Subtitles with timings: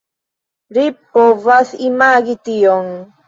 [0.77, 2.91] Ri provas imagi ion.